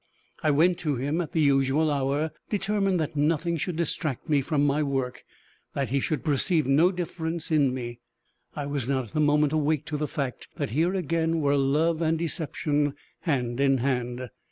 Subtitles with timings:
[0.41, 4.65] I went to him at the usual hour, determined that nothing should distract me from
[4.65, 5.23] my work
[5.75, 7.99] that he should perceive no difference in me.
[8.55, 12.01] I was not at the moment awake to the fact that here again were love
[12.01, 14.31] and deception hand in hand.